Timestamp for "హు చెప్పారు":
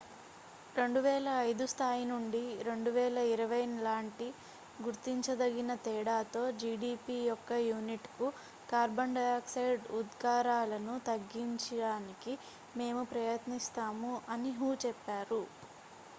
14.57-15.41